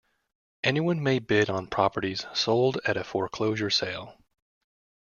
[0.63, 4.17] Anyone may bid on properties sold at a foreclosure sale.